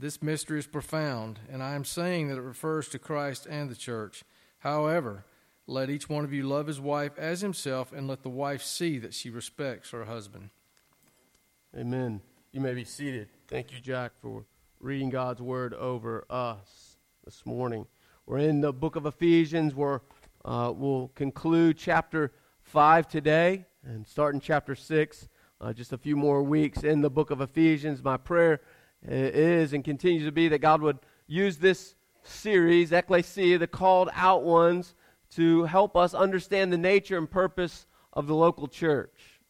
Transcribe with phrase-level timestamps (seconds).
[0.00, 3.74] This mystery is profound, and I am saying that it refers to Christ and the
[3.74, 4.22] church.
[4.60, 5.24] However,
[5.66, 8.98] let each one of you love his wife as himself, and let the wife see
[8.98, 10.50] that she respects her husband.
[11.76, 12.20] Amen.
[12.52, 13.28] You may be seated.
[13.48, 14.44] Thank you, Jack, for
[14.78, 17.84] reading God's word over us this morning.
[18.24, 19.74] We're in the book of Ephesians.
[19.74, 19.98] We're,
[20.44, 22.30] uh, we'll conclude chapter
[22.62, 25.28] 5 today and start in chapter 6.
[25.60, 28.00] Uh, just a few more weeks in the book of Ephesians.
[28.00, 28.60] My prayer
[29.02, 34.42] is and continues to be that God would use this series, Ecclesia, the called out
[34.42, 34.94] ones,
[35.30, 39.40] to help us understand the nature and purpose of the local church.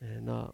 [0.00, 0.48] And uh,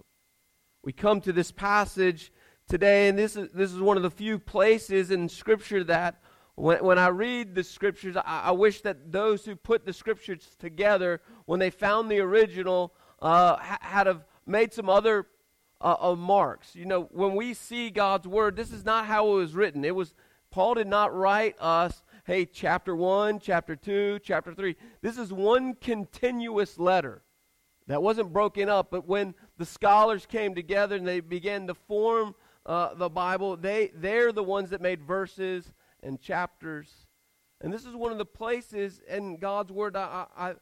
[0.82, 2.32] we come to this passage
[2.68, 6.20] today, and this is, this is one of the few places in Scripture that
[6.54, 10.56] when, when I read the Scriptures, I, I wish that those who put the Scriptures
[10.58, 15.26] together, when they found the original, uh, had have made some other
[15.80, 16.74] uh, of marks.
[16.74, 19.84] You know, when we see God's word, this is not how it was written.
[19.84, 20.14] It was
[20.54, 24.76] Paul did not write us, hey, chapter 1, chapter 2, chapter 3.
[25.02, 27.24] This is one continuous letter
[27.88, 32.36] that wasn't broken up, but when the scholars came together and they began to form
[32.66, 35.72] uh, the Bible, they, they're the ones that made verses
[36.04, 36.88] and chapters.
[37.60, 40.54] And this is one of the places in God's Word I, I,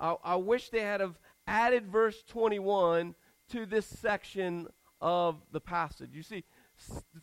[0.00, 3.14] I, I wish they had have added verse 21
[3.52, 4.68] to this section
[5.00, 6.10] of the passage.
[6.12, 6.44] You see,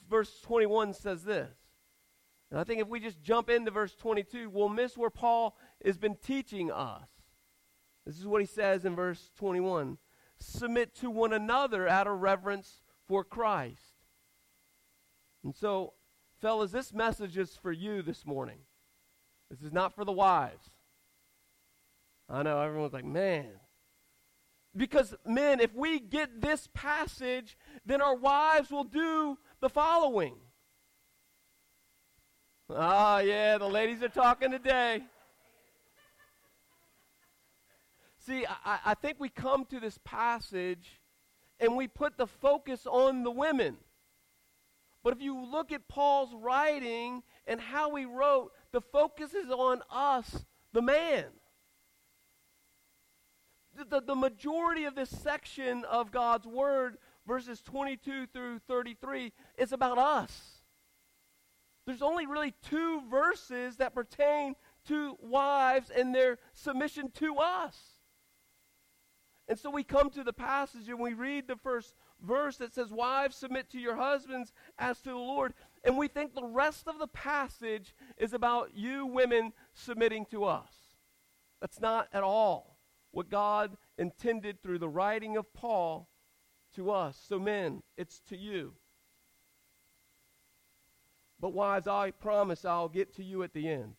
[0.10, 1.52] verse 21 says this.
[2.52, 5.98] And I think if we just jump into verse 22, we'll miss where Paul has
[5.98, 7.08] been teaching us.
[8.06, 9.98] This is what he says in verse 21
[10.40, 13.94] Submit to one another out of reverence for Christ.
[15.44, 15.94] And so,
[16.42, 18.60] fellas, this message is for you this morning.
[19.50, 20.70] This is not for the wives.
[22.30, 23.52] I know everyone's like, man,
[24.76, 30.36] because, men, if we get this passage, then our wives will do the following.
[32.70, 35.04] Ah, yeah, the ladies are talking today.
[38.26, 41.02] See, I, I think we come to this passage
[41.60, 43.78] and we put the focus on the women.
[45.04, 49.82] But if you look at Paul's writing and how he wrote, the focus is on
[49.92, 51.26] us, the man
[53.90, 56.98] the, the majority of this section of God's Word,
[57.28, 60.62] verses 22 through 33, is about us.
[61.86, 64.56] There's only really two verses that pertain
[64.88, 67.78] to wives and their submission to us.
[69.50, 72.92] And so we come to the passage and we read the first verse that says,
[72.92, 75.54] Wives, submit to your husbands as to the Lord.
[75.84, 80.72] And we think the rest of the passage is about you women submitting to us.
[81.60, 82.73] That's not at all
[83.14, 86.10] what God intended through the writing of Paul
[86.76, 87.18] to us.
[87.30, 88.74] So, men, it's to you.
[91.40, 93.94] But, wives, I promise I'll get to you at the end.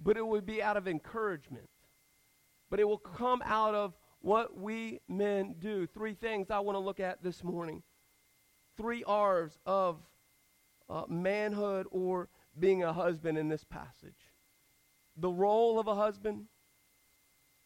[0.00, 1.68] but it would be out of encouragement.
[2.68, 5.86] But it will come out of what we men do.
[5.86, 7.84] Three things I want to look at this morning.
[8.76, 10.00] Three R's of
[10.88, 12.28] uh, manhood or
[12.58, 14.19] being a husband in this passage
[15.20, 16.46] the role of a husband,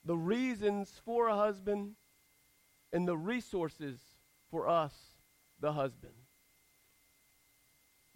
[0.04, 1.92] the reasons for a husband,
[2.92, 3.98] and the resources
[4.50, 4.94] for us,
[5.60, 6.14] the husband.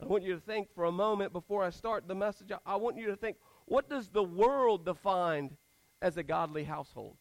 [0.01, 2.53] I want you to think for a moment before I start the message.
[2.65, 3.37] I want you to think
[3.67, 5.57] what does the world define
[6.01, 7.17] as a godly household?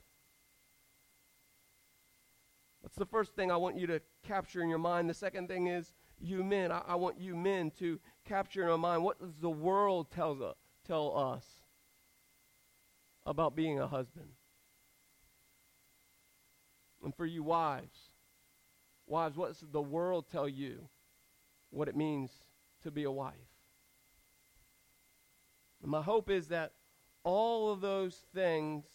[2.84, 5.10] That's the first thing I want you to capture in your mind.
[5.10, 6.72] The second thing is you men.
[6.72, 10.38] I, I want you men to capture in your mind what does the world tell,
[10.44, 10.54] uh,
[10.86, 11.57] tell us
[13.28, 14.30] about being a husband.
[17.04, 18.10] And for you wives,
[19.06, 20.90] wives, what does the world tell you
[21.70, 22.32] what it means
[22.84, 23.34] to be a wife.
[25.82, 26.74] And my hope is that
[27.24, 28.86] all of those things,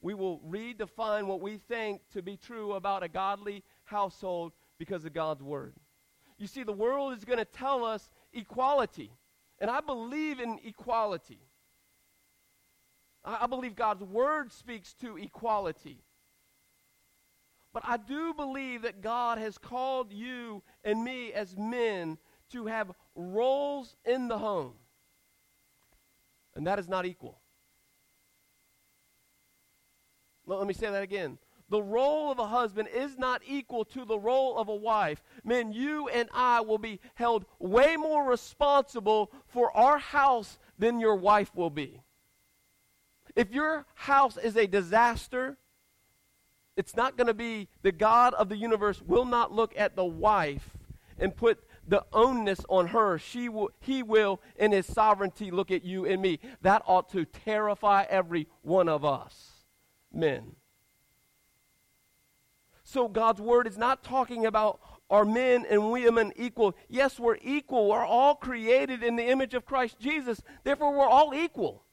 [0.00, 5.12] we will redefine what we think to be true about a godly household because of
[5.12, 5.74] God's Word.
[6.38, 9.10] You see, the world is going to tell us equality.
[9.58, 11.40] And I believe in equality.
[13.26, 15.98] I believe God's Word speaks to equality.
[17.72, 22.18] But I do believe that God has called you and me as men
[22.52, 24.74] to have roles in the home.
[26.54, 27.40] And that is not equal.
[30.46, 31.38] Let me say that again.
[31.68, 35.22] The role of a husband is not equal to the role of a wife.
[35.42, 41.16] Men, you and I will be held way more responsible for our house than your
[41.16, 42.00] wife will be.
[43.36, 45.58] If your house is a disaster,
[46.76, 50.04] it's not going to be the God of the universe will not look at the
[50.04, 50.70] wife
[51.18, 53.18] and put the onus on her.
[53.18, 56.40] She will, he will, in his sovereignty, look at you and me.
[56.62, 59.66] That ought to terrify every one of us,
[60.12, 60.56] men.
[62.82, 66.74] So God's word is not talking about are men and women equal?
[66.88, 67.88] Yes, we're equal.
[67.88, 70.42] We're all created in the image of Christ Jesus.
[70.64, 71.85] Therefore, we're all equal.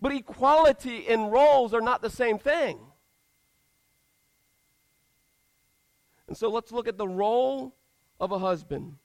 [0.00, 2.78] But equality in roles are not the same thing.
[6.28, 7.74] And so let's look at the role
[8.20, 8.96] of a husband.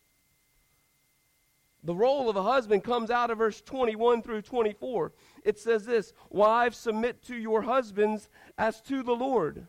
[1.83, 5.11] The role of a husband comes out of verse 21 through 24.
[5.43, 9.67] It says this Wives, submit to your husbands as to the Lord.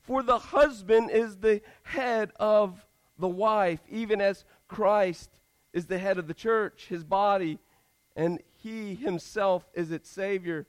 [0.00, 2.86] For the husband is the head of
[3.18, 5.30] the wife, even as Christ
[5.72, 7.58] is the head of the church, his body,
[8.16, 10.66] and he himself is its Savior.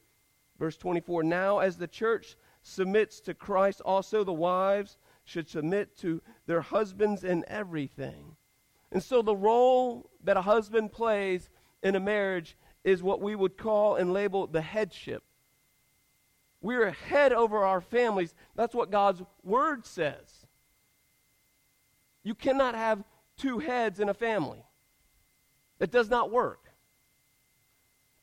[0.57, 6.21] Verse 24 Now, as the church submits to Christ, also the wives should submit to
[6.45, 8.35] their husbands in everything.
[8.91, 11.49] And so, the role that a husband plays
[11.81, 15.23] in a marriage is what we would call and label the headship.
[16.61, 18.35] We're head over our families.
[18.55, 20.45] That's what God's word says.
[22.23, 23.03] You cannot have
[23.38, 24.63] two heads in a family.
[25.79, 26.70] It does not work.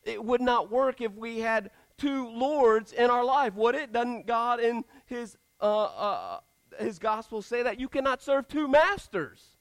[0.05, 3.93] It would not work if we had two lords in our life, would it?
[3.93, 6.41] Doesn't God in His uh, uh,
[6.79, 9.59] His gospel say that you cannot serve two masters?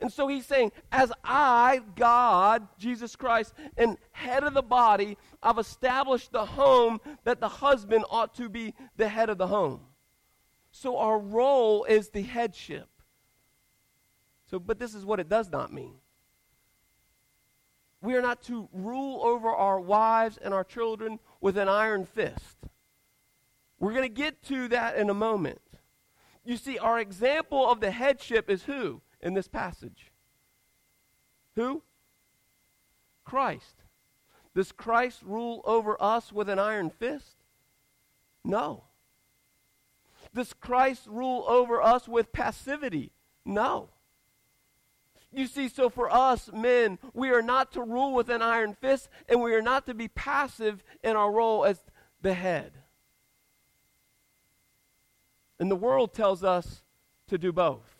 [0.00, 5.58] And so he's saying, as I, God, Jesus Christ, and head of the body, I've
[5.58, 9.80] established the home that the husband ought to be the head of the home.
[10.70, 12.88] So our role is the headship.
[14.50, 15.94] So, but this is what it does not mean.
[18.04, 22.58] We are not to rule over our wives and our children with an iron fist.
[23.78, 25.62] We're going to get to that in a moment.
[26.44, 30.12] You see, our example of the headship is who in this passage?
[31.56, 31.82] Who?
[33.24, 33.82] Christ.
[34.54, 37.36] Does Christ rule over us with an iron fist?
[38.44, 38.84] No.
[40.34, 43.12] Does Christ rule over us with passivity?
[43.46, 43.88] No.
[45.34, 49.08] You see, so for us men, we are not to rule with an iron fist,
[49.28, 51.82] and we are not to be passive in our role as
[52.22, 52.72] the head.
[55.58, 56.84] And the world tells us
[57.28, 57.96] to do both.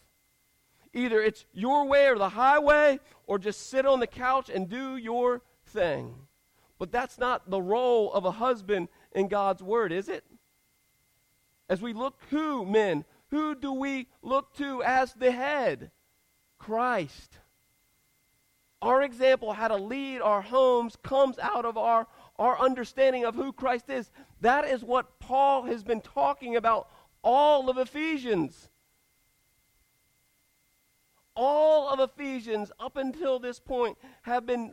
[0.92, 4.96] Either it's your way or the highway, or just sit on the couch and do
[4.96, 6.14] your thing.
[6.78, 10.24] But that's not the role of a husband in God's word, is it?
[11.68, 15.90] As we look who, men, who do we look to as the head?
[16.64, 17.36] Christ.
[18.80, 22.06] Our example, how to lead our homes, comes out of our,
[22.38, 24.10] our understanding of who Christ is.
[24.40, 26.88] That is what Paul has been talking about
[27.22, 28.70] all of Ephesians.
[31.36, 34.72] All of Ephesians, up until this point, have been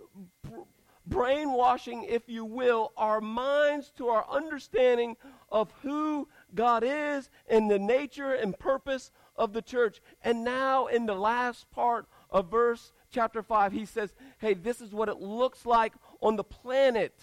[1.06, 5.18] brainwashing, if you will, our minds to our understanding
[5.52, 10.02] of who God is and the nature and purpose of the church.
[10.24, 14.94] And now, in the last part of verse chapter 5, he says, Hey, this is
[14.94, 17.20] what it looks like on the planet.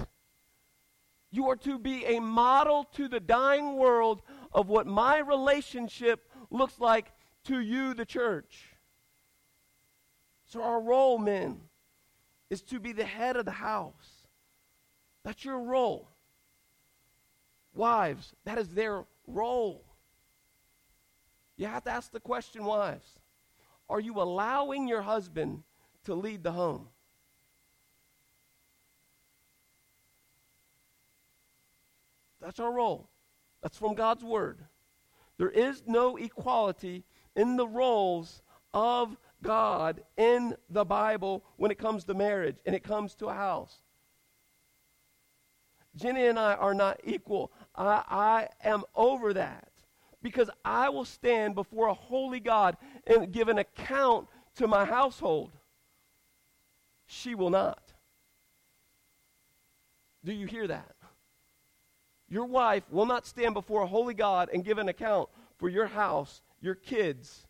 [1.30, 4.22] You are to be a model to the dying world
[4.52, 7.12] of what my relationship looks like
[7.44, 8.64] to you, the church.
[10.46, 11.60] So, our role, men,
[12.50, 14.26] is to be the head of the house.
[15.22, 16.08] That's your role.
[17.74, 19.84] Wives, that is their role.
[21.58, 23.18] You have to ask the question, wives
[23.90, 25.64] are you allowing your husband
[26.04, 26.88] to lead the home?
[32.40, 33.08] That's our role.
[33.62, 34.60] That's from God's word.
[35.36, 42.04] There is no equality in the roles of God in the Bible when it comes
[42.04, 43.82] to marriage and it comes to a house.
[45.96, 47.50] Jenny and I are not equal.
[47.74, 49.72] I, I am over that
[50.22, 55.52] because I will stand before a holy God and give an account to my household.
[57.06, 57.92] She will not.
[60.24, 60.96] Do you hear that?
[62.28, 65.86] Your wife will not stand before a holy God and give an account for your
[65.86, 67.46] house, your kids,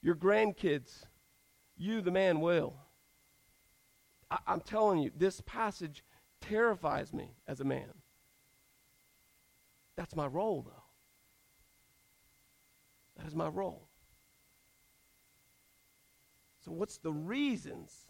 [0.00, 1.04] your grandkids.
[1.76, 2.74] You, the man, will.
[4.30, 6.02] I, am telling you, this passage
[6.40, 7.92] terrifies me as a man.
[9.96, 10.87] That's my role, though.
[13.18, 13.88] That is my role.
[16.64, 18.06] So, what's the reasons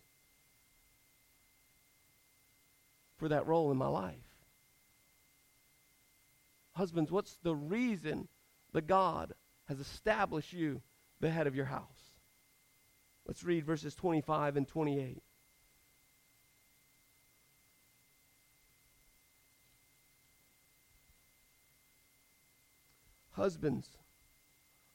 [3.17, 4.17] for that role in my life?
[6.73, 8.29] Husbands, what's the reason
[8.73, 9.33] that God
[9.67, 10.83] has established you
[11.21, 12.13] the head of your house?
[13.27, 15.23] Let's read verses 25 and 28.
[23.33, 23.99] Husbands,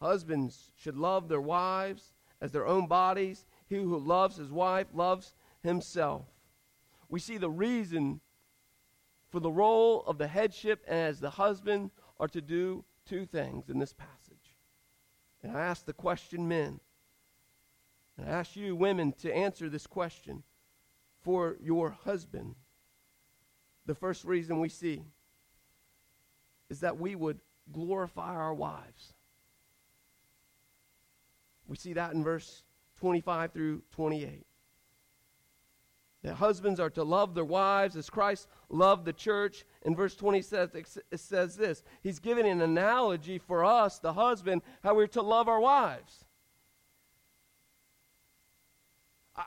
[0.00, 3.46] husbands should love their wives as their own bodies.
[3.68, 6.26] He who loves his wife loves himself.
[7.08, 8.20] We see the reason
[9.30, 13.78] for the role of the headship as the husband are to do two things in
[13.78, 14.54] this passage.
[15.42, 16.80] And I ask the question, men,
[18.16, 20.42] and I ask you, women, to answer this question
[21.22, 22.56] for your husband.
[23.86, 25.02] The first reason we see
[26.68, 27.40] is that we would
[27.72, 29.14] glorify our wives.
[31.68, 32.64] We see that in verse
[32.98, 34.44] 25 through 28.
[36.24, 39.64] That husbands are to love their wives as Christ loved the church.
[39.82, 44.62] In verse 20 says, it says this He's giving an analogy for us, the husband,
[44.82, 46.24] how we're to love our wives.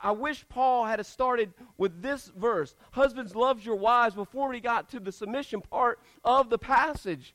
[0.02, 4.88] I wish Paul had started with this verse Husbands, love your wives before we got
[4.90, 7.34] to the submission part of the passage.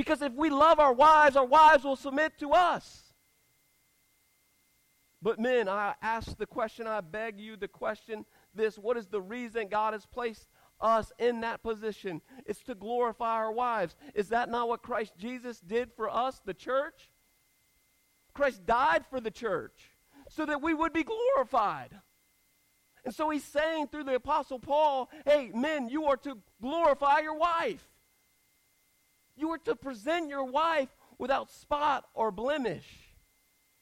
[0.00, 3.12] Because if we love our wives, our wives will submit to us.
[5.20, 9.20] But men, I ask the question, I beg you the question this what is the
[9.20, 10.48] reason God has placed
[10.80, 12.22] us in that position?
[12.46, 13.94] It's to glorify our wives.
[14.14, 17.10] Is that not what Christ Jesus did for us, the church?
[18.32, 19.90] Christ died for the church
[20.30, 21.90] so that we would be glorified.
[23.04, 27.36] And so he's saying through the Apostle Paul, hey, men, you are to glorify your
[27.36, 27.86] wife.
[29.40, 32.84] You are to present your wife without spot or blemish.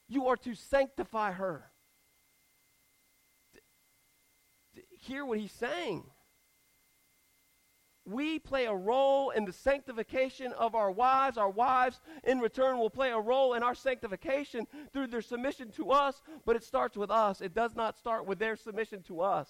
[0.07, 1.65] You are to sanctify her.
[5.01, 6.05] Hear what he's saying.
[8.05, 11.37] We play a role in the sanctification of our wives.
[11.37, 15.91] Our wives, in return, will play a role in our sanctification through their submission to
[15.91, 17.41] us, but it starts with us.
[17.41, 19.49] It does not start with their submission to us,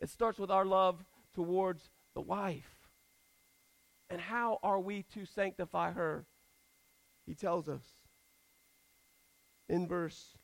[0.00, 2.83] it starts with our love towards the wife.
[4.10, 6.26] And how are we to sanctify her?
[7.26, 7.84] He tells us
[9.68, 10.36] in verse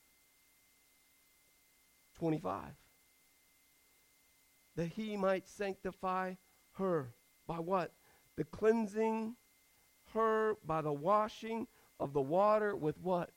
[2.19, 2.63] 25
[4.77, 6.35] that he might sanctify
[6.73, 7.15] her
[7.47, 7.93] by what?
[8.37, 9.37] The cleansing
[10.15, 11.67] her by the washing
[11.99, 13.31] of the water with what?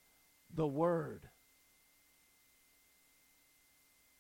[0.53, 1.29] The word.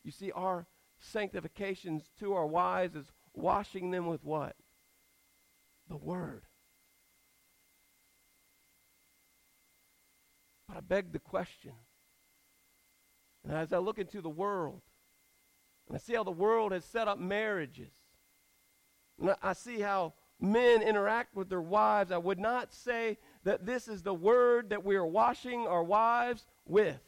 [0.03, 0.67] You see, our
[0.99, 4.55] sanctifications to our wives is washing them with what?
[5.93, 6.41] The Word.
[10.67, 11.73] But I beg the question,
[13.43, 14.81] and as I look into the world,
[15.87, 17.91] and I see how the world has set up marriages,
[19.21, 23.87] and I see how men interact with their wives, I would not say that this
[23.87, 27.01] is the word that we are washing our wives with.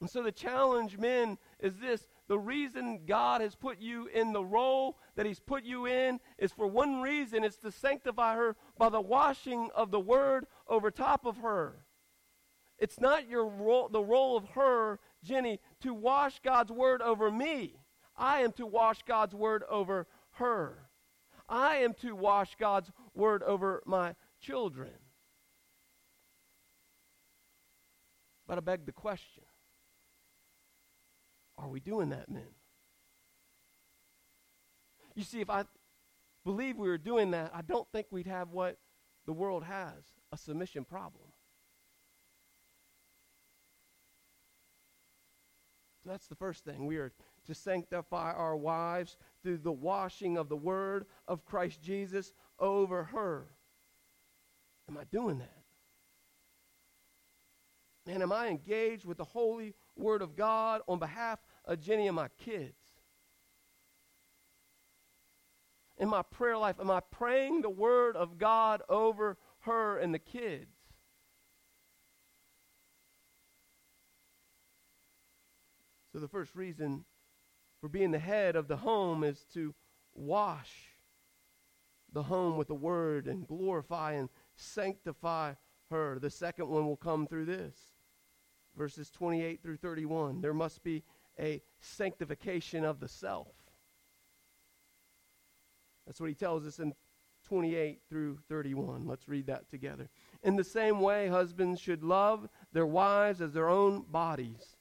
[0.00, 4.44] And so the challenge, men, is this the reason God has put you in the
[4.44, 8.88] role that He's put you in is for one reason it's to sanctify her by
[8.88, 11.84] the washing of the Word over top of her.
[12.78, 17.80] It's not your role, the role of her, Jenny, to wash God's Word over me.
[18.16, 20.88] I am to wash God's Word over her.
[21.48, 24.92] I am to wash God's word over my children.
[28.46, 29.44] But I beg the question
[31.62, 32.42] are we doing that, men?
[35.14, 35.64] You see, if I
[36.44, 38.78] believe we were doing that, I don't think we'd have what
[39.26, 40.02] the world has
[40.32, 41.24] a submission problem.
[46.02, 46.86] So that's the first thing.
[46.86, 47.12] We are
[47.46, 53.46] to sanctify our wives through the washing of the word of Christ Jesus over her.
[54.88, 55.62] Am I doing that?
[58.06, 62.16] And am I engaged with the holy word of God on behalf of Jenny and
[62.16, 62.74] my kids?
[65.98, 70.18] In my prayer life, am I praying the word of God over her and the
[70.18, 70.74] kids?
[76.12, 77.04] So, the first reason
[77.80, 79.74] for being the head of the home is to
[80.14, 80.88] wash
[82.12, 85.54] the home with the word and glorify and sanctify
[85.90, 86.18] her.
[86.18, 87.92] The second one will come through this
[88.76, 90.40] verses 28 through 31.
[90.40, 91.02] There must be
[91.38, 93.48] a sanctification of the self.
[96.06, 96.94] That's what he tells us in
[97.44, 99.06] 28 through 31.
[99.06, 100.08] Let's read that together.
[100.42, 104.76] In the same way, husbands should love their wives as their own bodies.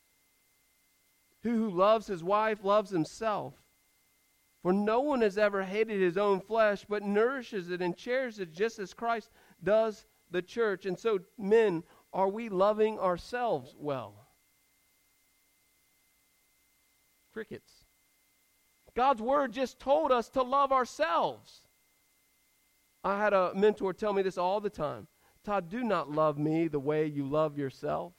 [1.44, 3.56] Who who loves his wife loves himself.
[4.62, 8.54] For no one has ever hated his own flesh, but nourishes it and cherishes it
[8.54, 9.32] just as Christ
[9.64, 10.86] does the church.
[10.86, 14.21] And so, men, are we loving ourselves well?
[17.32, 17.86] Crickets.
[18.96, 21.62] God's word just told us to love ourselves.
[23.04, 25.08] I had a mentor tell me this all the time
[25.44, 28.14] Todd, do not love me the way you love yourself.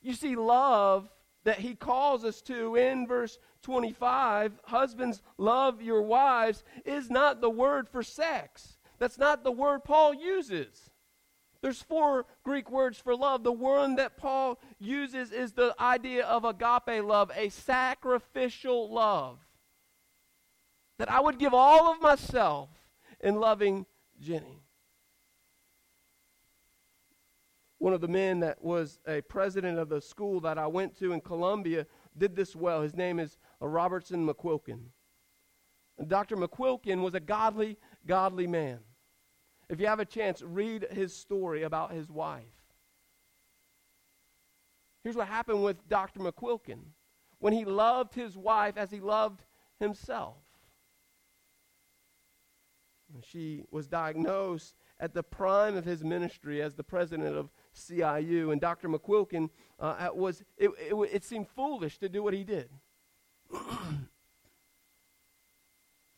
[0.00, 1.10] You see, love
[1.44, 7.50] that he calls us to in verse 25, husbands, love your wives, is not the
[7.50, 8.78] word for sex.
[8.98, 10.90] That's not the word Paul uses.
[11.64, 13.42] There's four Greek words for love.
[13.42, 19.38] The one that Paul uses is the idea of agape love, a sacrificial love.
[20.98, 22.68] That I would give all of myself
[23.18, 23.86] in loving
[24.20, 24.60] Jenny.
[27.78, 31.12] one of the men that was a president of the school that I went to
[31.12, 32.82] in Columbia did this well.
[32.82, 34.80] His name is Robertson McQuilkin.
[36.08, 36.36] Dr.
[36.36, 38.80] McQuilkin was a godly, godly man.
[39.74, 42.44] If you have a chance, read his story about his wife.
[45.02, 46.20] Here's what happened with Dr.
[46.20, 46.78] McQuilkin
[47.40, 49.42] when he loved his wife as he loved
[49.80, 50.36] himself.
[53.28, 58.52] She was diagnosed at the prime of his ministry as the president of CIU.
[58.52, 58.88] And Dr.
[58.88, 62.70] McQuilkin uh, was, it, it, it seemed foolish to do what he did.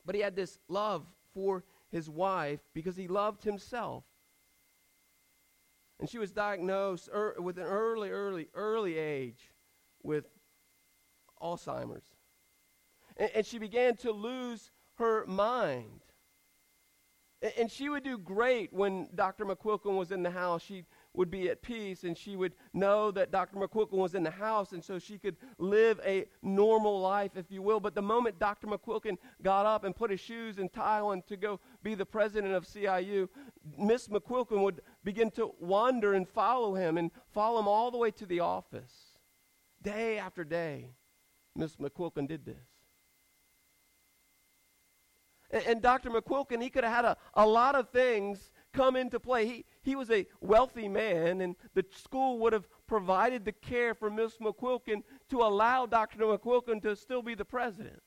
[0.05, 4.05] but he had this love for his wife because he loved himself.
[5.99, 9.51] And she was diagnosed er, with an early, early, early age
[10.03, 10.27] with
[11.41, 12.05] Alzheimer's.
[13.17, 16.03] And, and she began to lose her mind.
[17.41, 19.47] And, and she would do great when Dr.
[19.47, 20.63] McQuilkin was in the house.
[20.63, 23.57] She'd would be at peace and she would know that Dr.
[23.57, 27.63] McQuilkin was in the house and so she could live a normal life, if you
[27.63, 27.81] will.
[27.81, 28.67] But the moment Dr.
[28.67, 32.55] McQuilkin got up and put his shoes and tie on to go be the president
[32.55, 33.29] of CIU,
[33.79, 38.11] Miss McQuilkin would begin to wander and follow him and follow him all the way
[38.13, 38.93] to the office.
[39.83, 40.91] Day after day,
[41.55, 42.57] Miss McQuilkin did this.
[45.51, 46.11] And, Dr.
[46.11, 49.47] McQuilkin, he could have had a, a lot of things come into play.
[49.47, 54.11] He, he was a wealthy man, and the school would have provided the care for
[54.11, 56.19] Miss McQuilkin to allow Dr.
[56.19, 58.03] McQuilkin to still be the president.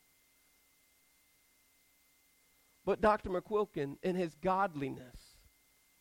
[2.86, 3.30] But Dr.
[3.30, 5.20] McQuilkin, in his godliness,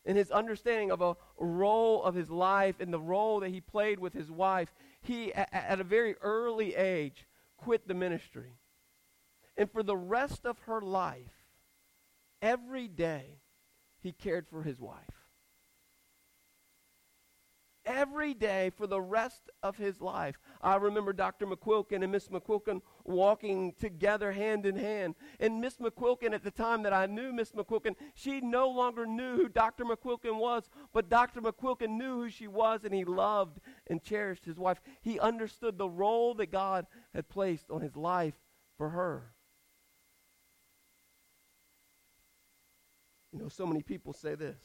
[0.04, 3.98] in his understanding of a role of his life and the role that he played
[3.98, 7.26] with his wife, he, at a very early age,
[7.56, 8.58] quit the ministry.
[9.56, 11.44] And for the rest of her life,
[12.40, 13.37] every day,
[14.00, 14.98] he cared for his wife.
[17.84, 20.38] Every day for the rest of his life.
[20.60, 21.46] I remember Dr.
[21.46, 25.14] McQuilkin and Miss McQuilkin walking together hand in hand.
[25.40, 29.36] And Miss McQuilkin, at the time that I knew Miss McQuilkin, she no longer knew
[29.36, 29.86] who Dr.
[29.86, 31.40] McQuilkin was, but Dr.
[31.40, 34.82] McQuilkin knew who she was, and he loved and cherished his wife.
[35.00, 38.34] He understood the role that God had placed on his life
[38.76, 39.32] for her.
[43.38, 44.58] Know, so many people say this,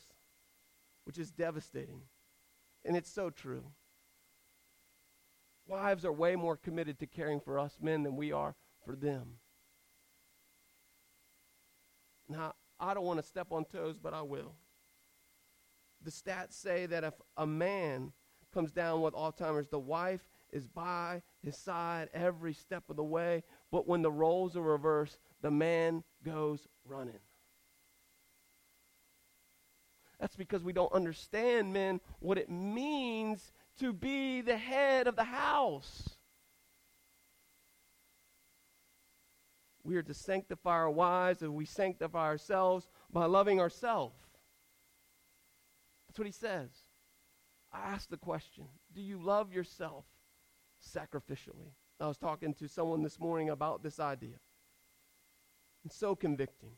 [1.05, 2.01] which is devastating.
[2.83, 3.65] And it's so true.
[5.67, 9.36] Wives are way more committed to caring for us men than we are for them.
[12.27, 14.55] Now, I don't want to step on toes, but I will.
[16.03, 18.12] The stats say that if a man
[18.53, 23.43] comes down with Alzheimer's, the wife is by his side every step of the way,
[23.71, 27.19] but when the roles are reversed, the man goes running.
[30.23, 35.25] That's because we don't understand, men, what it means to be the head of the
[35.25, 36.12] house.
[39.83, 44.15] We are to sanctify our wives and we sanctify ourselves by loving ourselves.
[46.07, 46.69] That's what he says.
[47.73, 50.05] I ask the question Do you love yourself
[50.81, 51.73] sacrificially?
[51.99, 54.39] I was talking to someone this morning about this idea.
[55.83, 56.77] It's so convicting.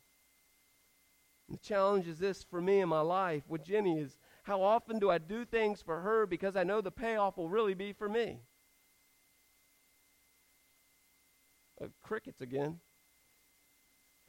[1.50, 5.10] The challenge is this for me in my life with Jenny is how often do
[5.10, 8.40] I do things for her because I know the payoff will really be for me?
[11.82, 12.80] Uh, crickets again.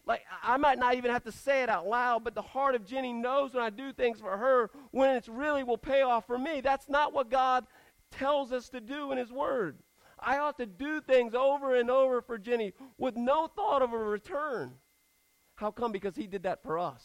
[0.07, 2.87] Like, I might not even have to say it out loud, but the heart of
[2.87, 6.39] Jenny knows when I do things for her when it's really will pay off for
[6.39, 6.61] me.
[6.61, 7.67] That's not what God
[8.13, 9.79] tells us to do in His Word.
[10.19, 13.99] I ought to do things over and over for Jenny with no thought of a
[13.99, 14.75] return.
[15.57, 15.93] How come?
[15.93, 17.05] Because He did that for us.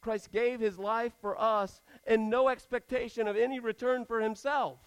[0.00, 4.78] Christ gave His life for us and no expectation of any return for Himself.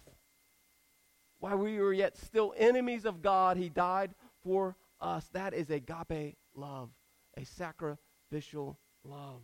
[1.39, 5.27] While we were yet still enemies of God, He died for us.
[5.33, 6.89] That is agape love,
[7.35, 9.41] a sacrificial love.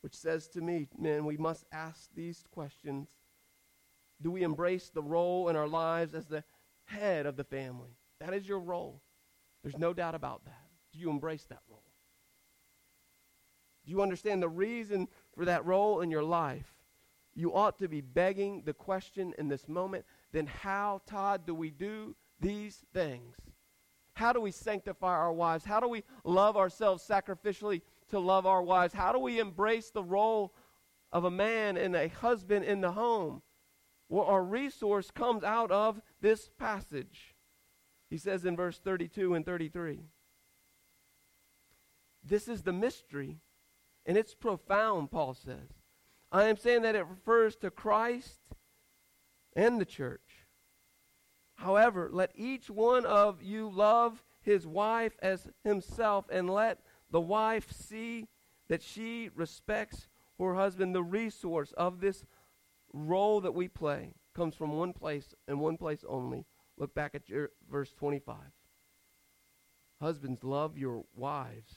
[0.00, 3.08] Which says to me, men, we must ask these questions.
[4.20, 6.42] Do we embrace the role in our lives as the
[6.86, 7.96] head of the family?
[8.22, 9.02] That is your role.
[9.62, 10.68] There's no doubt about that.
[10.92, 11.82] Do you embrace that role?
[13.84, 16.68] Do you understand the reason for that role in your life?
[17.34, 21.70] You ought to be begging the question in this moment then how, Todd, do we
[21.70, 23.36] do these things?
[24.14, 25.64] How do we sanctify our wives?
[25.64, 28.94] How do we love ourselves sacrificially to love our wives?
[28.94, 30.54] How do we embrace the role
[31.10, 33.42] of a man and a husband in the home?
[34.08, 37.31] Well, our resource comes out of this passage.
[38.12, 40.00] He says in verse 32 and 33
[42.22, 43.38] This is the mystery,
[44.04, 45.80] and it's profound, Paul says.
[46.30, 48.40] I am saying that it refers to Christ
[49.56, 50.46] and the church.
[51.54, 57.72] However, let each one of you love his wife as himself, and let the wife
[57.72, 58.28] see
[58.68, 60.94] that she respects her husband.
[60.94, 62.26] The resource of this
[62.92, 66.44] role that we play comes from one place and one place only.
[66.82, 68.34] Look back at your verse 25.
[70.00, 71.76] Husbands, love your wives.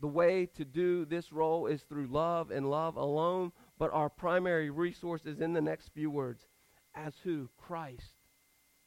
[0.00, 4.68] The way to do this role is through love and love alone, but our primary
[4.70, 6.48] resource is in the next few words.
[6.92, 7.48] As who?
[7.56, 8.16] Christ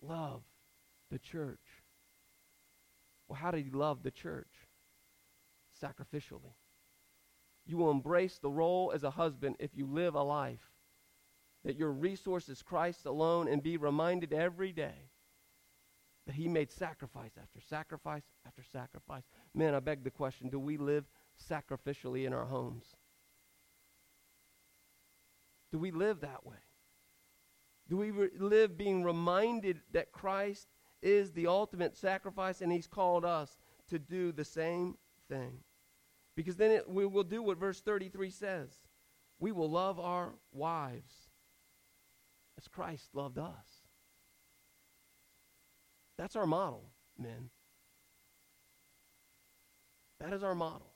[0.02, 0.42] love
[1.10, 1.86] the church.
[3.30, 4.52] Well, how did he love the church?
[5.82, 6.56] Sacrificially.
[7.66, 10.70] You will embrace the role as a husband if you live a life
[11.64, 15.10] that your resource is Christ alone and be reminded every day
[16.26, 19.24] that he made sacrifice after sacrifice after sacrifice.
[19.54, 21.06] Man, I beg the question do we live
[21.50, 22.96] sacrificially in our homes?
[25.72, 26.58] Do we live that way?
[27.90, 30.68] Do we re- live being reminded that Christ
[31.02, 33.58] is the ultimate sacrifice and he's called us
[33.90, 35.60] to do the same thing?
[36.36, 38.70] Because then it, we will do what verse 33 says.
[39.40, 41.29] We will love our wives
[42.60, 43.86] as Christ loved us.
[46.18, 47.50] That's our model, men.
[50.20, 50.92] That is our model.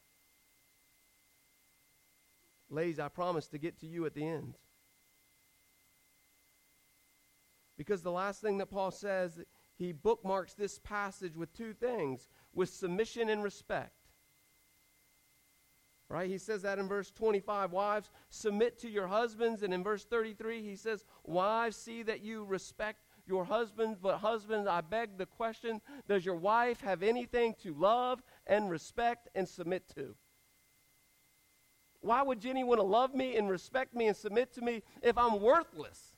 [2.70, 4.56] Ladies, I promise to get to you at the end.
[7.78, 9.40] Because the last thing that Paul says,
[9.78, 14.03] he bookmarks this passage with two things with submission and respect.
[16.14, 16.30] Right?
[16.30, 17.72] He says that in verse 25.
[17.72, 19.64] Wives, submit to your husbands.
[19.64, 23.98] And in verse 33, he says, Wives, see that you respect your husbands.
[24.00, 29.28] But husbands, I beg the question Does your wife have anything to love and respect
[29.34, 30.14] and submit to?
[32.02, 35.18] Why would Jenny want to love me and respect me and submit to me if
[35.18, 36.14] I'm worthless?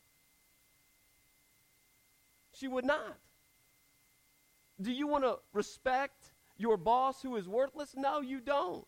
[2.52, 3.16] She would not.
[4.82, 7.94] Do you want to respect your boss who is worthless?
[7.96, 8.86] No, you don't.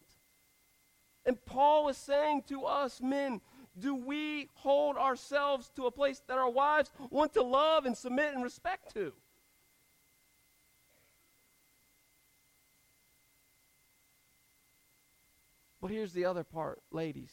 [1.27, 3.41] And Paul is saying to us, men,
[3.77, 8.33] do we hold ourselves to a place that our wives want to love and submit
[8.33, 9.13] and respect to?
[15.79, 17.31] But here's the other part, ladies.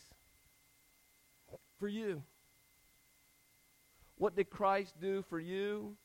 [1.79, 2.23] For you.
[4.17, 5.97] What did Christ do for you?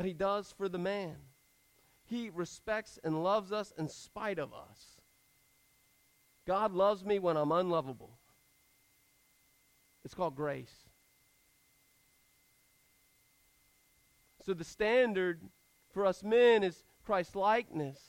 [0.00, 1.16] that he does for the man.
[2.06, 4.99] He respects and loves us in spite of us.
[6.50, 8.10] God loves me when I'm unlovable.
[10.04, 10.74] It's called grace.
[14.44, 15.42] So the standard
[15.92, 18.00] for us men is Christ likeness.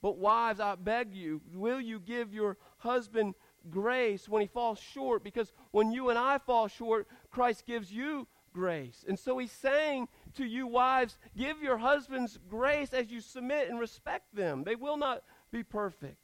[0.00, 3.34] But wives, I beg you, will you give your husband
[3.68, 5.24] grace when he falls short?
[5.24, 9.04] Because when you and I fall short, Christ gives you grace.
[9.08, 13.80] And so he's saying to you, wives, give your husbands grace as you submit and
[13.80, 14.62] respect them.
[14.62, 16.21] They will not be perfect.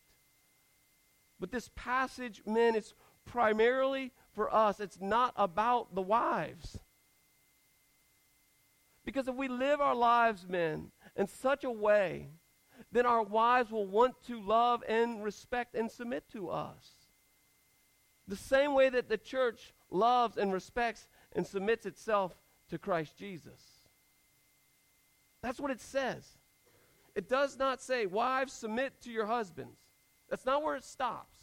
[1.40, 4.80] But this passage, men, it's primarily for us.
[4.80, 6.78] It's not about the wives.
[9.04, 12.28] Because if we live our lives, men, in such a way
[12.92, 16.94] then our wives will want to love and respect and submit to us.
[18.26, 22.34] The same way that the church loves and respects and submits itself
[22.70, 23.60] to Christ Jesus.
[25.42, 26.26] That's what it says.
[27.14, 29.78] It does not say, Wives, submit to your husbands.
[30.28, 31.36] That's not where it stops.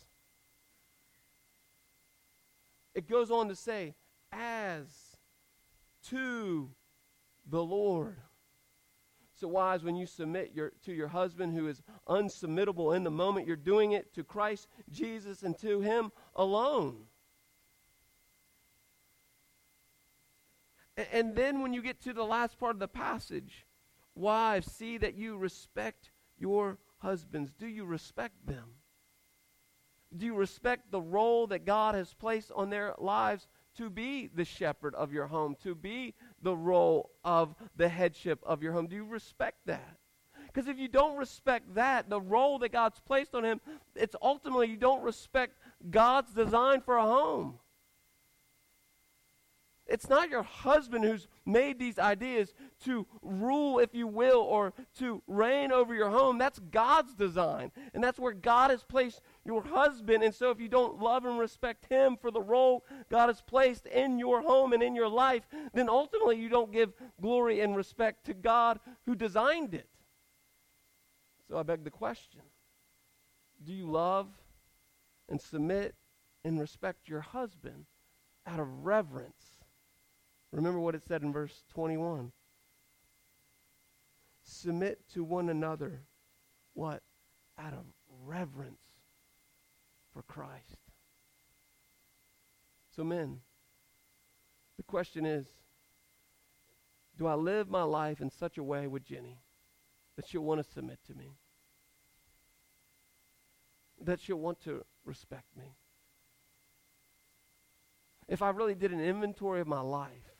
[2.93, 3.95] It goes on to say,
[4.31, 5.17] As
[6.09, 6.69] to
[7.49, 8.17] the Lord.
[9.37, 13.45] So, wives, when you submit your, to your husband who is unsubmittable in the moment,
[13.45, 17.03] you're doing it to Christ Jesus and to Him alone.
[20.95, 23.65] And, and then, when you get to the last part of the passage,
[24.15, 27.51] wives, see that you respect your husbands.
[27.57, 28.75] Do you respect them?
[30.15, 34.45] Do you respect the role that God has placed on their lives to be the
[34.45, 38.87] shepherd of your home, to be the role of the headship of your home?
[38.87, 39.97] Do you respect that?
[40.47, 43.59] Because if you don't respect that, the role that God's placed on him,
[43.93, 45.57] it's ultimately you don't respect
[45.89, 47.59] God's design for a home.
[49.87, 55.21] It's not your husband who's made these ideas to rule, if you will, or to
[55.27, 56.39] reign over your home.
[56.39, 57.71] That's God's design.
[57.93, 60.23] And that's where God has placed your husband.
[60.23, 63.85] And so if you don't love and respect him for the role God has placed
[63.85, 68.25] in your home and in your life, then ultimately you don't give glory and respect
[68.25, 69.87] to God who designed it.
[71.47, 72.41] So I beg the question
[73.63, 74.29] Do you love
[75.29, 75.93] and submit
[76.43, 77.85] and respect your husband
[78.47, 79.54] out of reverence?
[80.55, 82.31] Remember what it said in verse 21.
[84.41, 86.03] Submit to one another.
[86.73, 87.03] What?
[87.59, 87.83] Out of
[88.23, 88.79] reverence
[90.13, 90.77] for Christ.
[92.95, 93.41] So, men,
[94.77, 95.45] the question is
[97.17, 99.41] do I live my life in such a way with Jenny
[100.15, 101.35] that she'll want to submit to me?
[104.01, 105.75] That she'll want to respect me?
[108.29, 110.34] If I really did an inventory of my life,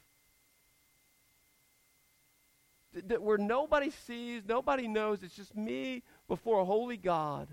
[3.02, 7.48] that where nobody sees, nobody knows, it's just me before a holy God.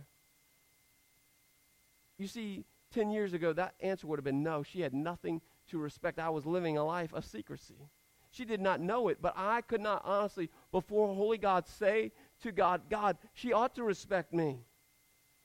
[2.18, 4.62] You see, 10 years ago, that answer would have been no.
[4.62, 6.18] She had nothing to respect.
[6.18, 7.88] I was living a life of secrecy.
[8.30, 12.52] She did not know it, but I could not honestly, before holy God, say to
[12.52, 14.60] God, God, she ought to respect me.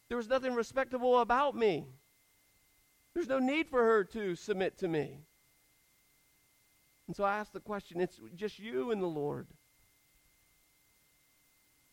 [0.07, 1.87] There was nothing respectable about me.
[3.13, 5.19] There's no need for her to submit to me.
[7.07, 9.47] And so I asked the question it's just you and the Lord.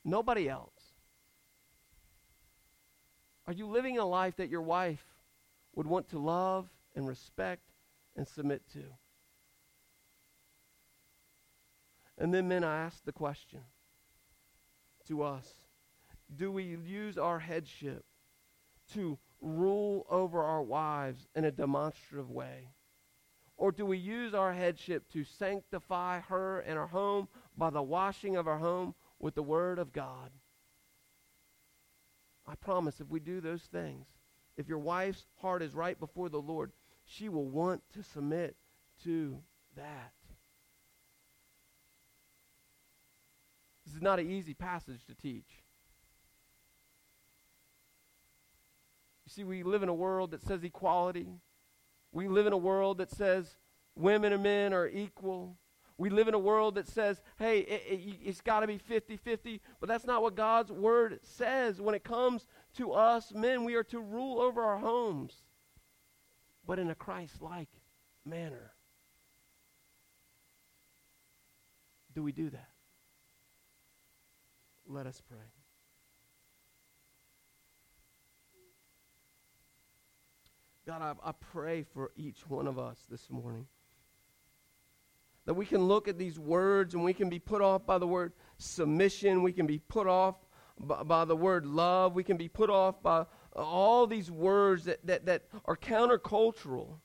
[0.04, 0.70] Nobody else.
[3.46, 5.04] Are you living a life that your wife
[5.74, 7.62] would want to love and respect
[8.16, 8.82] and submit to?
[12.16, 13.60] And then, men, I ask the question
[15.08, 15.52] to us
[16.34, 18.04] do we use our headship
[18.94, 22.68] to rule over our wives in a demonstrative way?
[23.56, 28.36] Or do we use our headship to sanctify her and our home by the washing
[28.36, 30.30] of our home with the Word of God.
[32.46, 34.06] I promise if we do those things,
[34.56, 36.72] if your wife's heart is right before the Lord,
[37.04, 38.56] she will want to submit
[39.04, 39.38] to
[39.76, 40.12] that.
[43.84, 45.62] This is not an easy passage to teach.
[49.26, 51.28] You see, we live in a world that says equality.
[52.12, 53.56] We live in a world that says
[53.96, 55.56] women and men are equal.
[55.96, 59.16] We live in a world that says, hey, it, it, has got to be 50
[59.16, 61.80] 50, but that's not what God's word says.
[61.80, 65.42] When it comes to us men, we are to rule over our homes,
[66.66, 67.68] but in a Christ like
[68.24, 68.72] manner.
[72.12, 72.68] Do we do that?
[74.86, 75.38] Let us pray.
[80.86, 83.66] God, I, I pray for each one of us this morning
[85.46, 88.06] That we can look at these words and we can be put off by the
[88.06, 89.42] word submission.
[89.42, 90.36] We can be put off
[90.80, 92.14] by, by the word love.
[92.14, 96.98] We can be put off by all these words that, that, that are countercultural.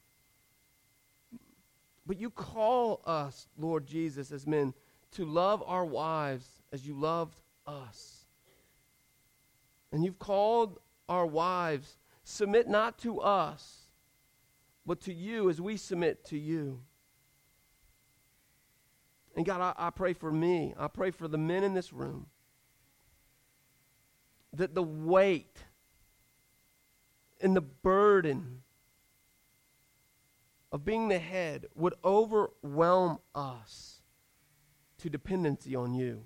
[2.06, 4.74] But you call us, Lord Jesus, as men,
[5.12, 8.26] to love our wives as you loved us.
[9.92, 13.90] And you've called our wives, submit not to us,
[14.86, 16.82] but to you as we submit to you.
[19.40, 20.74] And God, I, I pray for me.
[20.78, 22.26] I pray for the men in this room
[24.52, 25.64] that the weight
[27.40, 28.64] and the burden
[30.74, 34.02] of being the head would overwhelm us
[34.98, 36.26] to dependency on you.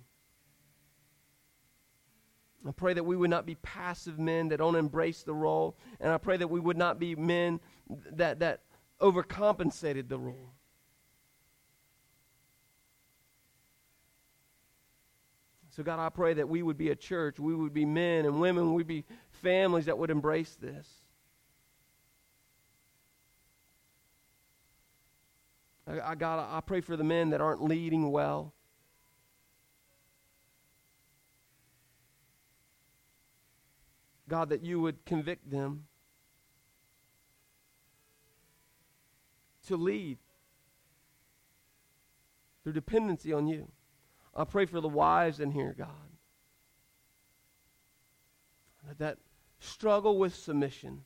[2.68, 5.78] I pray that we would not be passive men that don't embrace the role.
[6.00, 7.60] And I pray that we would not be men
[8.14, 8.62] that, that
[9.00, 10.56] overcompensated the role.
[15.76, 18.40] So, God, I pray that we would be a church, we would be men and
[18.40, 20.88] women, we'd be families that would embrace this.
[25.88, 28.54] I, I God, I pray for the men that aren't leading well.
[34.30, 35.86] God, that you would convict them
[39.66, 40.20] to lead
[42.64, 43.72] through dependency on you.
[44.36, 45.90] I pray for the wives in here, God.
[48.98, 49.18] That
[49.60, 51.06] struggle with submission.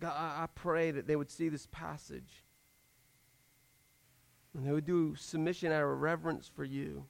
[0.00, 2.44] God, I pray that they would see this passage
[4.54, 7.06] and they would do submission out of reverence for you.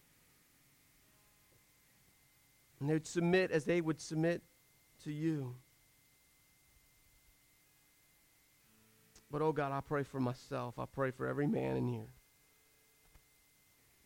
[2.80, 4.42] And they would submit as they would submit
[5.04, 5.56] to you.
[9.34, 10.78] But oh God, I pray for myself.
[10.78, 12.06] I pray for every man in here.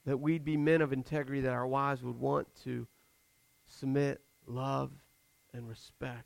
[0.07, 2.87] That we'd be men of integrity, that our wives would want to
[3.67, 4.91] submit, love,
[5.53, 6.25] and respect.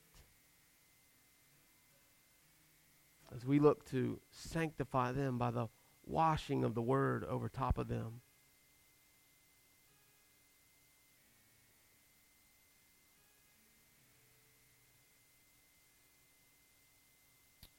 [3.34, 5.66] As we look to sanctify them by the
[6.06, 8.20] washing of the word over top of them.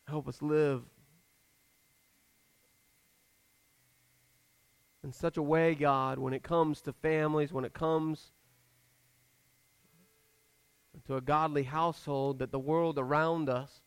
[0.05, 0.81] Help us live
[5.03, 8.31] in such a way, God, when it comes to families, when it comes
[11.05, 13.81] to a godly household, that the world around us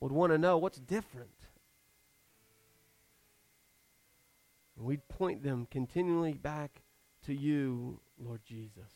[0.00, 1.30] would want to know what's different.
[4.76, 6.82] And we'd point them continually back
[7.26, 8.90] to you, Lord Jesus.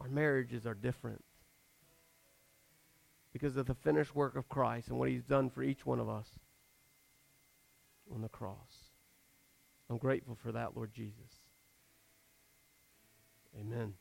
[0.00, 1.24] Our marriages are different
[3.32, 6.08] because of the finished work of Christ and what he's done for each one of
[6.08, 6.26] us
[8.14, 8.90] on the cross.
[9.90, 11.40] I'm grateful for that, Lord Jesus.
[13.58, 13.94] Amen.